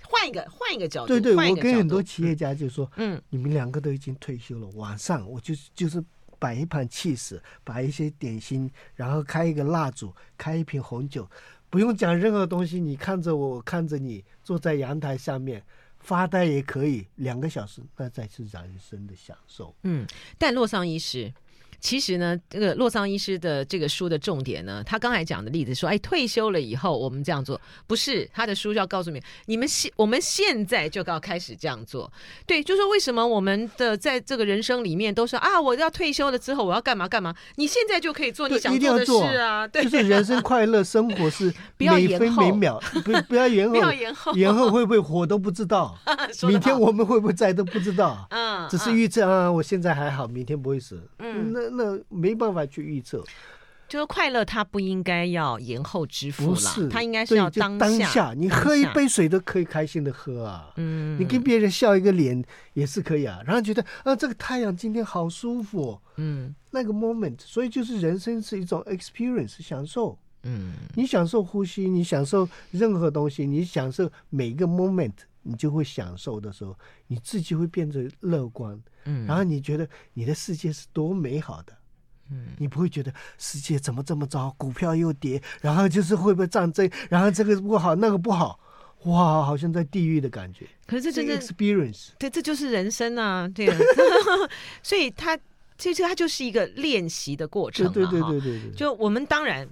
[0.03, 6.05] 换一个换一个角度，对对，我跟很多企业家就说，嗯，你们两个都已经退休了，晚上我就就是
[6.39, 11.27] 摆一盘气势，摆一些点心，然后开一个蜡烛，开一瓶红酒。
[11.73, 15.65] 不用讲任何东西，你看着我，我看着你，坐在阳台下面
[16.01, 19.75] 发呆也可以，两个小时，那才是人生的享受。
[19.85, 20.07] 嗯，
[20.37, 21.33] 但洛桑医师。
[21.83, 32.11] 其实呢，这个洛桑医师的这个书的重点呢，他刚才讲的例子说，哎，退休了以后我们这样做，不是他的书就要告诉你，你们现我们现在就要开始这样做。
[32.47, 37.35] 对，就说为什么我们的在这个人生里面都说啊，我要退休了之后我要干嘛干嘛？
[37.57, 45.99] 你现在就可以做你想做的事啊，对，就是人生快乐生活是每分每秒，不要 不要延后，不要延后，延后会不会活都不知道，
[46.47, 51.72] 明天我们会不会在都不知道，嗯，只是预测啊，我现在还好，明天不会死，嗯，那。
[51.73, 53.25] 那没办法去预测，
[53.89, 57.79] 就是快乐，它不应该要延后支付了，它应该是要当下。
[57.79, 62.43] 当下，你喝一杯水都可以开心的喝啊，嗯，你跟别人笑一个脸
[62.75, 75.13] 也是可以啊，然后觉得啊，这个太阳今天好舒服，嗯，那个 moment，所以就是人生是一种 experience，享受，嗯，你享受呼吸，你享受任何东西，你享受每一个 moment。
[75.43, 76.79] 你就会享受的时候，
[77.09, 81.77] 你自己会变得乐观，嗯，然后你觉得你的世界是多美好的，
[82.31, 88.59] 嗯，你不会觉得世界怎么这么糟，股票又跌，然后就是会不会战争，然后这个不好那个不好，
[89.05, 90.67] 哇，好像在地狱的感觉。
[90.87, 93.77] 可是这真的 experience，对，这就是人生啊，对啊，
[94.83, 95.37] 所以它
[95.77, 98.71] 其实它就是一个练习的过程，对对对对对对。
[98.77, 99.69] 就我们当然，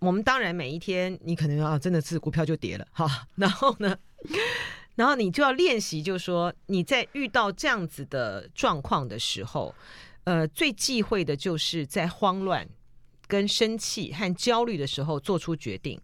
[0.00, 3.96] 我们当然每一天你可能啊，真的是股票就跌了哈，然后呢？
[5.00, 9.74] 然后你就要练习，就是说你在遇到这样子的状况的时候，
[10.24, 12.68] 呃，最忌讳的就是在慌乱、
[13.26, 15.98] 跟生气和焦虑的时候做出决定。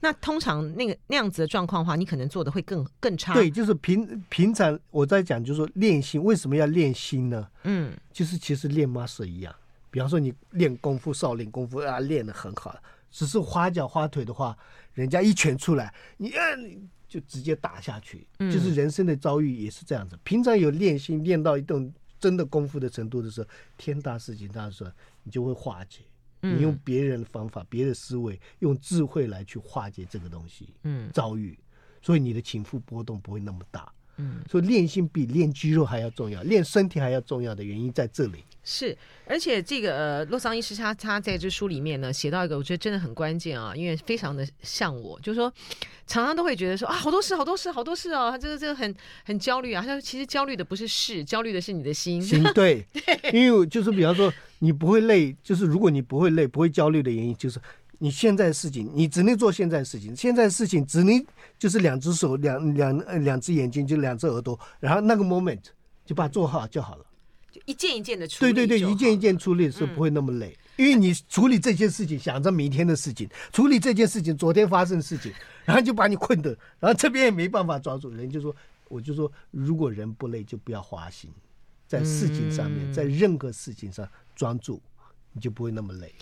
[0.00, 3.32] 那通常那个那样子的状况的话，你可能做的会更更差。
[3.32, 7.48] 对，就是平平常我在讲，就是说练心为什么要练心呢？
[7.64, 9.54] 嗯，就是其实练 muscle 一样，
[9.90, 12.76] 比方说你练功夫、少林功夫啊，练的很好，
[13.10, 14.54] 只是花脚花腿的话，
[14.92, 16.86] 人家一拳出来，你啊你。
[17.12, 20.16] 就直接打下去，就是人生的遭遇也是这样子。
[20.16, 24.90] 嗯、平常有练心，练到一种真的功夫的程度的时候，天大事情大事，
[25.22, 25.98] 你就会化解。
[26.40, 31.58] 嗯、你用别人的方法、别的思维，用智慧来去化解这个东西，嗯，遭遇，
[32.00, 33.92] 所以你的情绪波动不会那么大。
[34.22, 38.44] 嗯，所以练心比练肌肉还要重要，练身体还要重要的原因在这里。
[38.64, 38.96] 是，
[39.26, 45.52] 而且这个呃，洛桑医师他他在这书里面呢写到一个，我觉得真的很关键啊，因为非常的像我，就是说
[46.06, 48.94] 常常都会觉得说啊，好多事，好多事，好多事哦，他这个这个很
[49.24, 49.82] 很焦虑啊。
[49.84, 52.22] 他说其实焦虑的不是事，焦虑的是你的心。
[52.22, 57.58] 心对，对，因为就是比方说你不会累，就是如果你不会累，不会焦虑的原因就是
[58.02, 61.24] 你现在的事情，你只能做现在的事情，现在的事情只能
[61.56, 65.60] 就是两只手，两两呃两只眼睛，就两只耳朵，然后那个 moment
[66.04, 67.06] 就把它做好就好了。
[67.52, 75.32] 就一件一件的处理，对对对，一件一件处理的时候不会那么累，嗯，因为你处理这件事情，想着明天的事情，处理这件事情，昨天发生的事情，
[75.64, 76.50] 然后就把你困的，
[76.80, 78.10] 然后这边也没办法抓住。
[78.10, 78.52] 人就说，
[78.88, 81.30] 我就说，如果人不累，就不要花心，
[81.86, 84.82] 在事情上面，在任何事情上专注，
[85.32, 86.12] 你就不会那么累，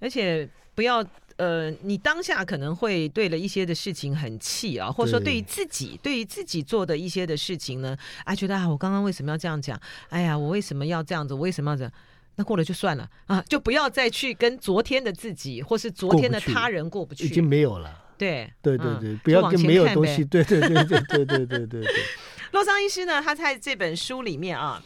[0.00, 1.04] 而且不要。
[1.36, 7.96] 呃，你当下可能会对了一些的事情很气啊，或者说对于自己，对于自己做的一些的事情呢，
[8.26, 9.80] 啊，觉得啊，我刚刚为什么要这样讲？
[10.10, 11.32] 哎呀，我为什么要这样子？
[11.32, 11.90] 我为什么要这样？
[12.34, 18.04] 那过了就算了啊，就不要再去跟昨天的自己或是昨天的他人过不去，已经没有了。
[18.18, 20.22] 对，对对对，不要跟没有东西。
[20.22, 21.92] 对对对对对对对对对。
[22.52, 24.84] 洛桑医师呢，他在这本书里面啊，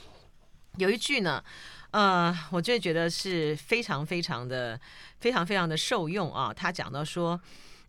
[0.76, 1.42] 有一句呢。
[1.94, 4.78] 呃，我就觉得是非常非常的、
[5.20, 6.52] 非常非常的受用啊。
[6.52, 7.40] 他讲到说，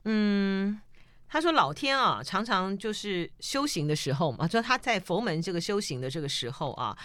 [0.03, 0.79] 嗯，
[1.27, 6.95] 他说老天啊，常常就是修行的时候嘛，就他在佛门这个修行的这个时候啊，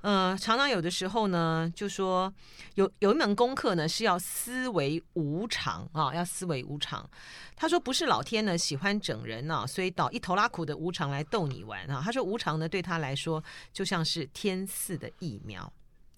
[0.00, 2.32] 呃，常常有的时候呢，就说
[2.76, 7.06] 有有一门功课呢是要思维无常啊，要思维无常。
[7.54, 12.00] 他说不是老天呢喜欢整人呢、啊，所以导一头拉苦的无常来逗你玩啊。
[12.02, 13.44] 他说无常呢对他来说
[13.74, 15.70] 就像是天赐的疫苗。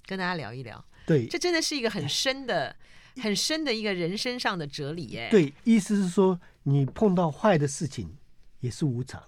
[0.09, 2.75] 跟大家聊一聊，对，这真的是一个很深的、
[3.17, 5.29] 很深的一个人生上的哲理耶。
[5.31, 8.17] 对，意思是说，你碰到坏的事情
[8.61, 9.23] 也是无常，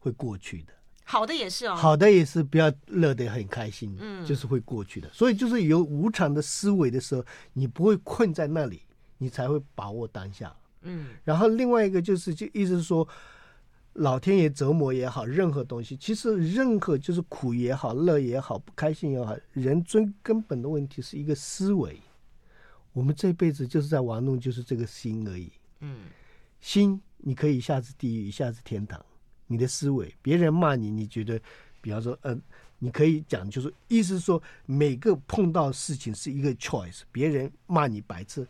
[0.00, 0.72] 会过去的；
[1.04, 5.08] 好的也是哦，好的也是不要乐得很开心，嗯，就是会过去的。
[5.12, 8.82] 所以，就是有无常的思维的时候，你不会困在那里，
[9.18, 10.52] 你才会把握当下。
[10.82, 13.08] 嗯，然后另外一个就是，就意思是说。
[13.94, 22.00] 老天爷折磨也好，任何东西，其实任何就是苦也好，乐也好，不开心也好，人最根本的问题是一个思维。
[22.92, 25.52] 我们这辈子就是在玩弄，就是这个心而已。
[25.80, 26.06] 嗯，
[26.60, 29.04] 心你可以一下子地狱，一下子天堂。
[29.46, 31.40] 你的思维，别人骂你，你觉得，
[31.80, 32.42] 比方说，嗯、呃，
[32.78, 37.02] 你可以讲，就是意思说，每个碰到事情是一个 choice。
[37.12, 38.46] 别人骂你白痴，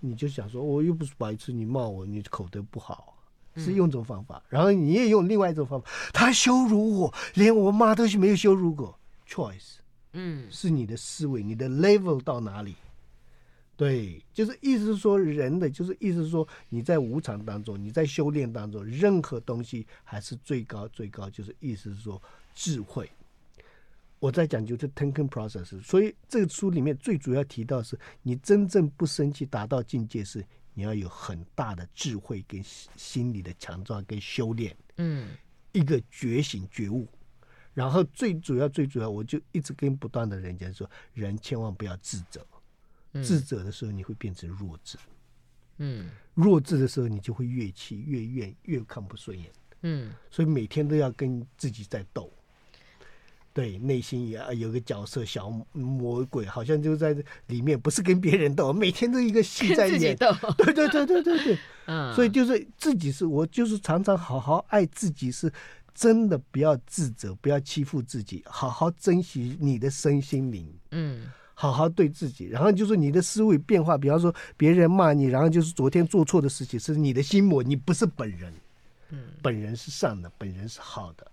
[0.00, 3.17] 你就想说，我又不是白痴，你骂我，你口德不好。
[3.58, 5.90] 是用这种方法，然后你也用另外一种方法。
[6.12, 8.98] 他羞辱我，连我妈都是没有羞辱过。
[9.28, 9.76] Choice，
[10.12, 12.74] 嗯，是你的思维，你的 level 到哪里？
[13.76, 22.20] 对，就是意思是说，人的就是意思是说，你在无常当中，你在修炼当中，任何东西还是最高最高，就是意思是说
[22.54, 23.08] 智慧。
[24.18, 30.44] 我在讲究这 thinking process，所以这个书里面最主要提到是，你真正不生气达到境界是。
[30.78, 35.30] 你要有很大的智慧跟心理的强壮跟修炼，嗯，
[35.72, 37.04] 一个觉醒觉悟，
[37.74, 42.46] 然后最主要最主要，我就一直跟不断的人讲说，人千万不要自责，
[43.24, 44.96] 自责的时候你会变成弱智，
[45.78, 49.50] 嗯，弱智的时候你就会越气越怨越看不顺眼，
[49.82, 52.32] 嗯，所以每天都要跟自己在斗。
[53.58, 57.12] 对，内心也有个角色，小魔鬼，好像就在
[57.48, 60.16] 里面，不是跟别人斗，每天都一个戏在演。
[60.16, 65.52] 对对对对对对， 嗯，所以就是自己是我，就是常常好好爱自己，是
[65.92, 78.54] 真的不要自责，不要欺负自己，好好珍惜你的身心灵，嗯，好好对自己，然后就是你的思维变化，比方说别人骂你，然后就是昨天做错的事情是你的心魔，你不是本人，
[79.10, 81.26] 嗯，本人是善的，本人是好的。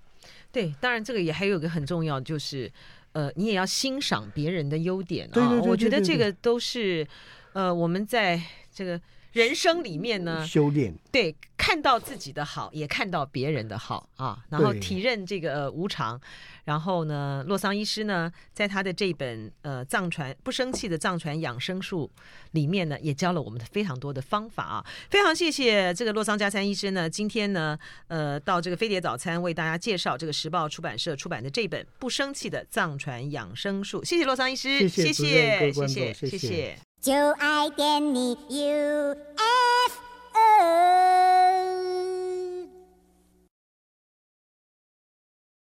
[0.56, 2.72] 对，当然这个也还有一个很重要，就是，
[3.12, 5.62] 呃，你也要欣赏别人的优点啊。
[5.66, 7.06] 我觉得这个都是，
[7.52, 8.42] 呃，我们在
[8.74, 9.02] 这个。
[9.36, 16.20] 人生里面呢，修炼对，看到自己的好，也看到别人的好啊，然后体认这个、呃、无常。
[16.64, 22.10] 然后呢，洛桑医师呢，在他的这本呃藏传不生气的藏传养生术
[22.52, 24.86] 里面呢，也教了我们非常多的方法啊。
[25.10, 27.78] 非常谢谢这个洛桑加参医师呢，今天呢，
[28.08, 34.02] 呃，到这个飞碟早餐为大家介绍这个时报出版社出版的这本不生气的藏传养生术。
[34.02, 36.38] 谢谢洛桑医师，谢谢，谢谢，谢谢。
[36.38, 39.16] 谢谢就爱点你 UFO。